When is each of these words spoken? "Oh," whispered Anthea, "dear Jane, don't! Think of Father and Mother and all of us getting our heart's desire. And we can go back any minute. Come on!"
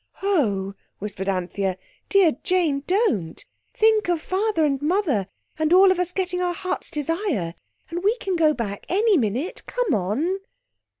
"Oh," 0.23 0.73
whispered 0.97 1.29
Anthea, 1.29 1.77
"dear 2.09 2.31
Jane, 2.41 2.81
don't! 2.87 3.45
Think 3.71 4.09
of 4.09 4.19
Father 4.19 4.65
and 4.65 4.81
Mother 4.81 5.27
and 5.59 5.71
all 5.71 5.91
of 5.91 5.99
us 5.99 6.11
getting 6.11 6.41
our 6.41 6.55
heart's 6.55 6.89
desire. 6.89 7.53
And 7.87 8.03
we 8.03 8.17
can 8.17 8.35
go 8.35 8.51
back 8.51 8.87
any 8.89 9.15
minute. 9.15 9.61
Come 9.67 9.93
on!" 9.93 10.39